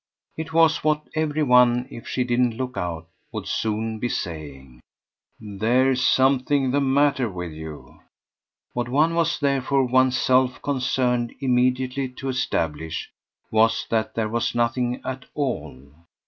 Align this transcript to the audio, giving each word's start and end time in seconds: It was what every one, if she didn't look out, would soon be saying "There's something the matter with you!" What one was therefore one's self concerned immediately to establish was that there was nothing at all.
It 0.35 0.51
was 0.51 0.83
what 0.83 1.07
every 1.13 1.43
one, 1.43 1.87
if 1.91 2.07
she 2.07 2.23
didn't 2.23 2.57
look 2.57 2.75
out, 2.75 3.07
would 3.31 3.45
soon 3.47 3.99
be 3.99 4.09
saying 4.09 4.81
"There's 5.39 6.01
something 6.03 6.71
the 6.71 6.81
matter 6.81 7.29
with 7.29 7.51
you!" 7.51 7.99
What 8.73 8.89
one 8.89 9.13
was 9.13 9.39
therefore 9.39 9.85
one's 9.85 10.17
self 10.17 10.59
concerned 10.63 11.35
immediately 11.39 12.09
to 12.13 12.29
establish 12.29 13.11
was 13.51 13.85
that 13.91 14.15
there 14.15 14.27
was 14.27 14.55
nothing 14.55 15.03
at 15.05 15.25
all. 15.35 15.93